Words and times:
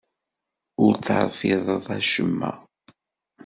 Ur 0.85 0.93
terfideḍ 1.05 1.85
acemma. 1.97 2.51